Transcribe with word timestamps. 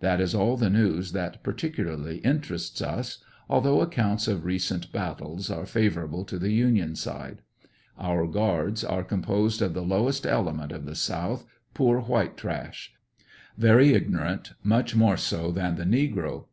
That 0.00 0.22
is 0.22 0.34
all 0.34 0.56
the 0.56 0.70
news 0.70 1.12
that 1.12 1.42
particularly 1.42 2.16
interests 2.20 2.80
us, 2.80 3.18
although 3.46 3.82
accounts 3.82 4.26
of 4.26 4.46
recent 4.46 4.90
battles 4.90 5.50
are 5.50 5.66
favorable 5.66 6.24
to 6.24 6.38
the 6.38 6.50
Union 6.50 6.94
side. 6.96 7.42
Our 7.98 8.26
guards 8.26 8.82
are 8.82 9.04
composed 9.04 9.60
of 9.60 9.74
the 9.74 9.82
lowest 9.82 10.26
element 10.26 10.72
of 10.72 10.86
the 10.86 10.94
South— 10.96 11.44
poor 11.74 12.00
white 12.00 12.38
trash 12.38 12.94
Very 13.58 13.92
ignorant, 13.92 14.54
much 14.62 14.96
more 14.96 15.18
so 15.18 15.52
than 15.52 15.74
the 15.76 15.84
negro. 15.84 16.46